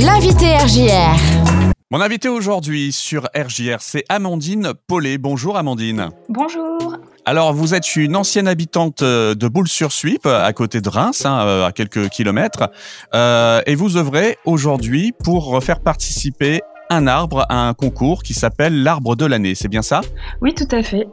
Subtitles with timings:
[0.00, 1.72] L'invité RJR.
[1.90, 5.18] Mon invité aujourd'hui sur RJR, c'est Amandine Paulet.
[5.18, 6.10] Bonjour Amandine.
[6.28, 6.96] Bonjour.
[7.24, 11.66] Alors, vous êtes une ancienne habitante euh, de Boules-sur-Suip, à côté de Reims, hein, euh,
[11.66, 12.70] à quelques kilomètres,
[13.16, 16.60] euh, et vous œuvrez aujourd'hui pour faire participer
[16.90, 19.56] un arbre à un concours qui s'appelle l'arbre de l'année.
[19.56, 20.02] C'est bien ça?
[20.40, 21.08] Oui, tout à fait.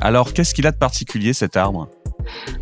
[0.00, 1.88] Alors, qu'est-ce qu'il a de particulier cet arbre?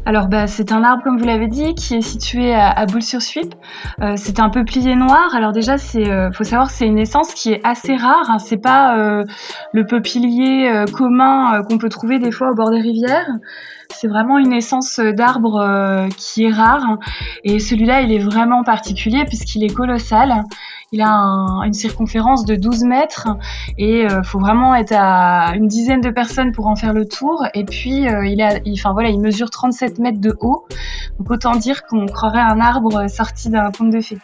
[0.06, 3.54] Alors, bah, c'est un arbre, comme vous l'avez dit, qui est situé à, à Boules-sur-Suip.
[4.00, 5.34] Euh, c'est un peuplier noir.
[5.34, 8.30] Alors déjà, c'est, euh, faut savoir, c'est une essence qui est assez rare.
[8.30, 8.38] Hein.
[8.38, 9.24] C'est pas euh,
[9.73, 13.28] le peuplier commun qu'on peut trouver des fois au bord des rivières.
[13.92, 16.98] C'est vraiment une essence d'arbre euh, qui est rare.
[17.44, 20.44] Et celui-là, il est vraiment particulier puisqu'il est colossal.
[20.92, 23.28] Il a un- une circonférence de 12 mètres
[23.78, 27.44] et euh, faut vraiment être à une dizaine de personnes pour en faire le tour.
[27.54, 30.64] Et puis, euh, il, a, il, enfin, voilà, il mesure 37 mètres de haut.
[31.18, 34.18] Donc autant dire qu'on croirait un arbre sorti d'un conte de fées.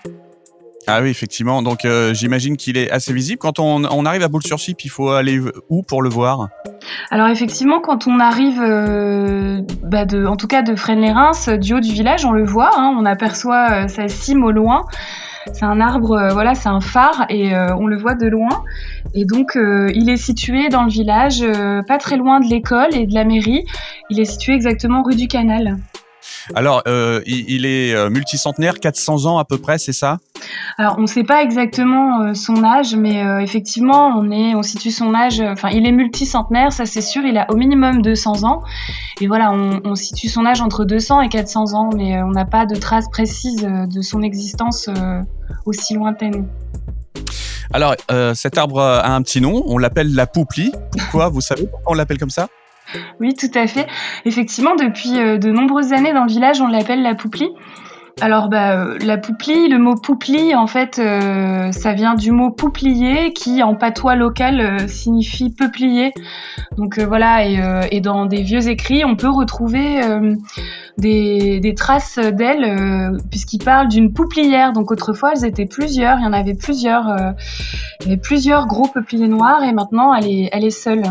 [0.89, 1.63] Ah oui, effectivement.
[1.63, 3.39] Donc, euh, j'imagine qu'il est assez visible.
[3.39, 6.49] Quand on, arrive à Boules-sur-Suip, il faut aller où pour le voir?
[7.11, 11.93] Alors effectivement, quand on arrive, euh, bah en tout cas de Fresnes-les-Reims, du haut du
[11.93, 14.85] village, on le voit, hein, on aperçoit euh, sa cime au loin.
[15.53, 18.65] C'est un arbre, voilà, c'est un phare et on le voit de loin.
[19.15, 21.45] Et donc, il est situé dans le village,
[21.87, 23.65] pas très loin de l'école et de la mairie.
[24.11, 25.77] Il est situé exactement rue du Canal.
[26.55, 30.19] Alors, euh, il, est euh, multicentenaire, 400 ans à peu près, c'est ça?
[30.79, 34.91] Alors, on ne sait pas exactement euh, son âge, mais effectivement, on, est, on situe
[34.91, 35.41] son âge.
[35.41, 37.25] Enfin, il est multicentenaire, ça c'est sûr.
[37.25, 38.63] Il a au minimum 200 ans.
[39.21, 42.45] Et voilà, on, on situe son âge entre 200 et 400 ans, mais on n'a
[42.45, 44.89] pas de traces précises de son existence
[45.65, 46.47] aussi lointaine.
[47.73, 50.73] Alors, euh, cet arbre a un petit nom, on l'appelle la pouplie.
[50.93, 51.29] Pourquoi?
[51.29, 52.49] Vous savez pourquoi on l'appelle comme ça?
[53.21, 53.87] Oui, tout à fait.
[54.25, 57.51] Effectivement, depuis euh, de nombreuses années dans le village, on l'appelle la pouplie.
[58.23, 62.51] Alors, bah, euh, la pouplie, le mot pouplie, en fait, euh, ça vient du mot
[62.51, 66.15] pouplier qui, en patois local, signifie peuplier.
[66.79, 67.45] Donc voilà,
[67.91, 70.01] et, dans des vieux écrits, on peut retrouver
[70.97, 74.73] des, traces d'elle, puisqu'ils parlent d'une pouplière.
[74.73, 77.15] Donc autrefois, elles étaient plusieurs, il y en avait plusieurs.
[78.01, 81.03] il y avait plusieurs gros peupliers noirs, et maintenant, elle est, elle est seule.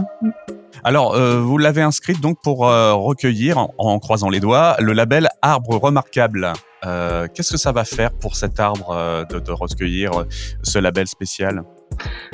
[0.84, 5.30] Alors, euh, vous l'avez inscrite donc pour euh, recueillir, en, croisant les doigts, le label
[5.42, 6.54] Arbre Remarquable.
[6.86, 10.26] Euh, Qu'est-ce que ça va faire pour cet arbre de, recueillir
[10.62, 11.64] ce label spécial?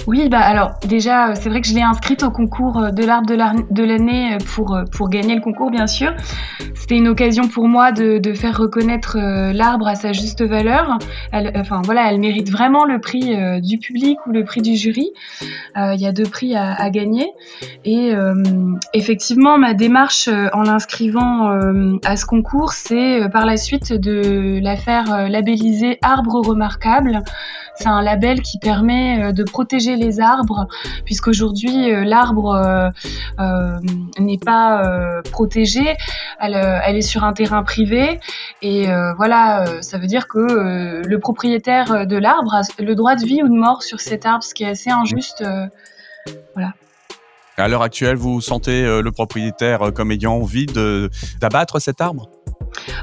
[0.07, 3.03] Oui, bah alors déjà, euh, c'est vrai que je l'ai inscrite au concours euh, de
[3.03, 3.35] l'arbre de
[3.73, 6.13] de l'année euh, pour, pour gagner le concours, bien sûr.
[6.75, 10.97] C'était une occasion pour moi de, de faire reconnaître l'arbre à sa juste valeur.
[11.31, 15.11] Elle, enfin voilà, elle mérite vraiment le prix du public ou le prix du jury.
[15.75, 17.31] Il y a deux prix à, gagner.
[17.85, 18.13] Et
[18.93, 21.51] effectivement, ma démarche en l'inscrivant
[22.03, 27.21] à ce concours, c'est par la suite de la faire labelliser arbre remarquable.
[27.75, 30.67] C'est un label qui permet euh, de protéger les arbres,
[31.05, 32.89] puisqu'aujourd'hui euh, l'arbre euh,
[33.39, 33.79] euh,
[34.19, 34.83] n'est pas
[35.31, 35.95] protégé,
[36.39, 38.19] elle, elle est sur un terrain privé,
[38.61, 38.87] et
[39.17, 43.47] voilà, ça veut dire que le propriétaire de l'arbre a le droit de vie ou
[43.47, 45.41] de mort sur cet arbre, ce qui est assez injuste.
[45.41, 45.67] euh,
[47.57, 50.67] À l'heure actuelle, vous sentez le propriétaire comme ayant envie
[51.39, 52.29] d'abattre cet arbre?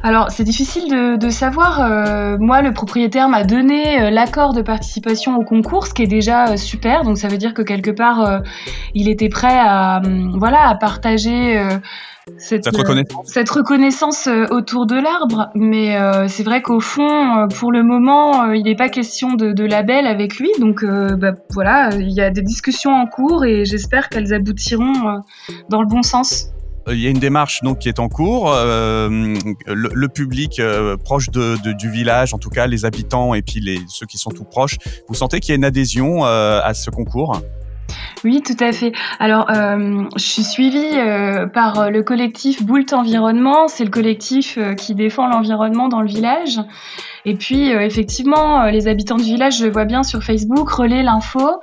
[0.03, 1.81] Alors, c'est difficile de, de savoir.
[1.81, 6.06] Euh, moi, le propriétaire m'a donné euh, l'accord de participation au concours, ce qui est
[6.06, 7.03] déjà euh, super.
[7.03, 8.38] Donc, ça veut dire que quelque part, euh,
[8.94, 11.78] il était prêt à, hum, voilà, à partager euh,
[12.37, 15.48] cette, Cette reconnaissance cette reconnaissance autour de l'arbre.
[15.54, 19.53] Mais euh, c'est vrai qu'au fond, pour le moment, euh, il n'est pas question de,
[19.53, 20.50] de label avec lui.
[20.60, 25.22] Donc, euh, bah, voilà, il y a des discussions en cours et j'espère qu'elles aboutiront
[25.70, 26.50] dans le bon sens.
[26.88, 28.53] Euh, Il y a une démarche donc qui est en cours.
[28.53, 29.34] Euh,
[29.66, 34.06] le, public euh, proche du village, en tout cas les habitants et puis les, ceux
[34.06, 37.41] qui sont tout proches, vous sentez qu'il y a une adhésion à ce concours?
[38.25, 38.93] Oui, tout à fait.
[39.19, 40.97] Alors, je suis suivie
[41.54, 43.69] par le collectif Boult Environnement.
[43.69, 46.60] C'est le collectif qui défend l'environnement dans le village.
[47.25, 51.03] Et puis, euh, effectivement, euh, les habitants du village, je vois bien sur Facebook, relaient
[51.03, 51.61] l'info.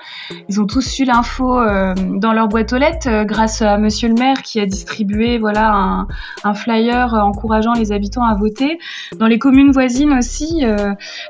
[0.50, 4.16] Ils ont tous eu l'info euh, dans leur boîte aux lettres grâce à Monsieur le
[4.16, 6.06] maire qui a distribué voilà
[6.44, 8.78] un, flyer encourageant les habitants à voter.
[9.18, 10.64] Dans les communes voisines aussi,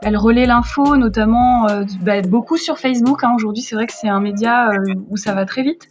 [0.01, 1.68] elles relaient l'info, notamment
[2.01, 3.24] bah, beaucoup sur Facebook.
[3.24, 3.33] hein.
[3.36, 4.69] Aujourd'hui, c'est vrai que c'est un média
[5.10, 5.89] où ça va très vite.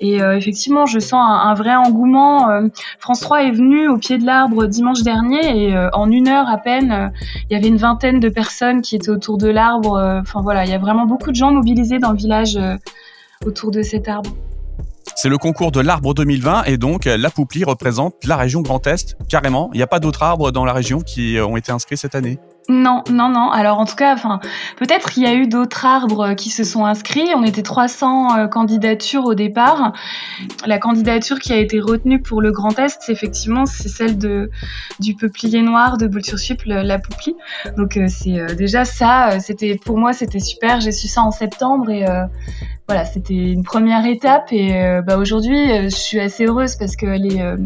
[0.00, 2.50] Et euh, effectivement, je sens un, vrai engouement.
[2.50, 2.68] Euh,
[2.98, 6.48] France 3 est venu au pied de l'arbre dimanche dernier et euh, en une heure
[6.48, 7.12] à peine,
[7.48, 10.20] il y avait une vingtaine de personnes qui étaient autour de l'arbre.
[10.22, 12.58] Enfin voilà, il y a vraiment beaucoup de gens mobilisés dans le village
[13.44, 14.30] autour de cet arbre.
[15.16, 19.18] C'est le concours de l'arbre 2020 et donc la Pouplie représente la région Grand Est
[19.28, 19.68] carrément.
[19.74, 22.38] Il n'y a pas d'autres arbres dans la région qui ont été inscrits cette année.
[22.70, 23.50] Non, non, non.
[23.50, 24.38] Alors en tout cas, enfin,
[24.76, 27.28] peut-être qu'il y a eu d'autres arbres qui se sont inscrits.
[27.34, 29.92] On était 300 euh, candidatures au départ.
[30.64, 34.52] La candidature qui a été retenue pour le Grand Est, effectivement, c'est celle de
[35.00, 37.34] du peuplier noir de Boule-sur-Suip, la pouplie.
[37.76, 39.40] Donc euh, c'est euh, déjà ça.
[39.40, 40.80] C'était pour moi, c'était super.
[40.80, 42.04] J'ai su ça en septembre et
[42.90, 46.96] voilà, c'était une première étape et euh, bah, aujourd'hui, euh, je suis assez heureuse parce
[46.96, 47.56] que est, euh,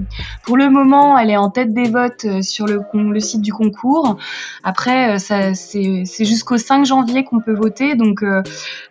[0.45, 4.19] pour le moment, elle est en tête des votes sur le, site du concours.
[4.65, 8.23] Après, ça, c'est, jusqu'au 5 janvier qu'on peut voter, donc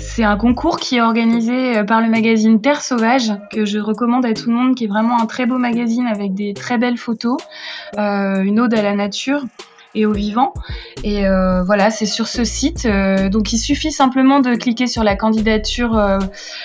[0.00, 4.24] C'est un concours qui est organisé euh, par le magazine Terre Sauvage que je recommande
[4.24, 6.96] à tout le monde, qui est vraiment un très beau magazine avec des très belles
[6.96, 7.36] photos,
[7.98, 9.44] une ode à la nature
[9.94, 10.52] et aux vivants.
[11.04, 12.86] Et euh, voilà, c'est sur ce site.
[12.86, 16.18] Euh, donc il suffit simplement de cliquer sur la candidature euh,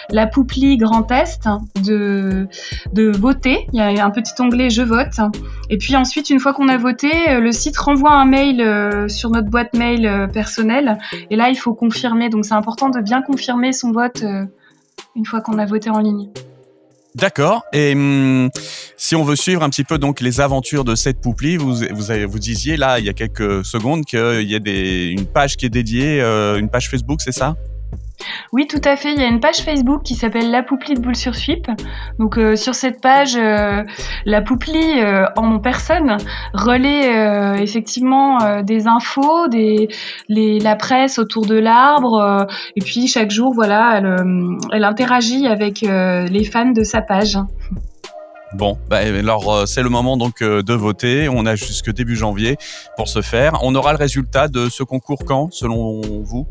[0.09, 1.47] La Pouplie Grand Est,
[1.83, 2.47] de,
[2.93, 3.67] de voter.
[3.73, 5.19] Il y a un petit onglet Je vote.
[5.69, 9.49] Et puis ensuite, une fois qu'on a voté, le site renvoie un mail sur notre
[9.49, 10.97] boîte mail personnelle.
[11.29, 12.29] Et là, il faut confirmer.
[12.29, 14.23] Donc c'est important de bien confirmer son vote
[15.15, 16.29] une fois qu'on a voté en ligne.
[17.15, 17.63] D'accord.
[17.71, 18.49] Et hum,
[18.97, 22.39] si on veut suivre un petit peu donc les aventures de cette pouplie, vous vous,
[22.39, 25.69] disiez là il y a quelques secondes qu'il y a des, une page qui est
[25.69, 27.55] dédiée, euh, une page Facebook, c'est ça?
[28.53, 29.13] Oui, tout à fait.
[29.13, 31.67] Il y a une page Facebook qui s'appelle La Pouplie de Boule sur Suip.
[32.19, 33.83] Donc euh, sur cette page, euh,
[34.25, 36.17] la Pouplie euh, en personne
[36.53, 39.87] relaie effectivement des infos, des
[40.29, 42.47] la presse autour de l'arbre.
[42.75, 44.01] et puis chaque jour, voilà,
[44.71, 47.37] elle, interagit avec les fans de sa page.
[48.53, 51.29] Bon, bah, alors c'est le moment donc de voter.
[51.29, 52.57] On a jusque début janvier
[52.95, 53.59] pour ce faire.
[53.63, 56.47] On aura le résultat de ce concours quand, selon vous?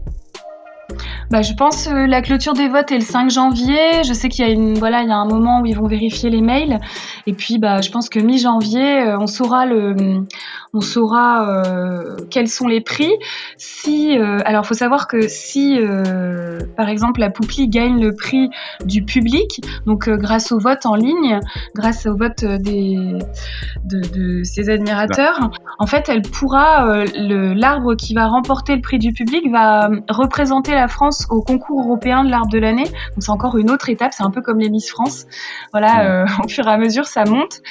[1.31, 4.02] Bah, je pense euh, la clôture des votes est le 5 janvier.
[4.05, 5.87] Je sais qu'il y a une voilà, il y a un moment où ils vont
[5.87, 6.81] vérifier les mails.
[7.26, 9.94] Et puis bah, je pense que mi-janvier, euh, on saura le,
[10.73, 13.12] on saura euh, quels sont les prix.
[13.56, 15.79] Si, euh, alors faut savoir que si,
[16.76, 18.50] par exemple, la Pouplie gagne le prix
[18.85, 21.41] du public, donc grâce au vote en ligne,
[21.75, 22.96] grâce au vote des
[23.85, 29.12] de, de ses admirateurs, en fait, elle pourra l'arbre qui va remporter le prix du
[29.12, 32.85] public va représenter la France au concours européen de l'arbre de l'année.
[32.85, 35.27] Donc c'est encore une autre étape, c'est un peu comme les Miss France.
[35.73, 37.63] Voilà, euh, au fur et à mesure ça monte.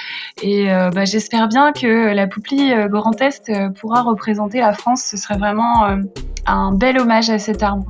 [0.41, 5.03] Et euh, bah, j'espère bien que la Pouplie euh, Grand Est pourra représenter la France.
[5.03, 5.97] Ce serait vraiment
[6.45, 7.85] un bel hommage à cet arbre.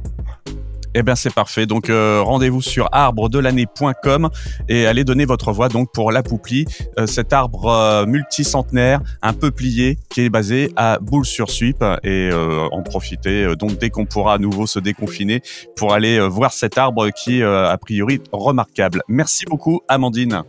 [0.95, 1.65] Eh bien, c'est parfait.
[1.65, 4.29] Donc, euh, rendez-vous sur arbredelannée.com
[4.69, 6.65] et allez donner votre voix donc pour la Pouplie,
[6.99, 12.81] euh, cet arbre euh, multicentenaire, un peu plié, qui est basé à Boule-sur-Suip et en
[12.81, 15.41] profiter donc dès qu'on pourra à nouveau se déconfiner
[15.75, 19.01] pour aller voir cet arbre qui est a priori remarquable.
[19.07, 20.43] Merci beaucoup, Amandine.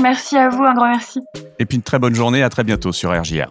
[0.00, 1.20] Merci à vous, un grand merci.
[1.58, 3.50] Et puis une très bonne journée, à très bientôt sur RJR.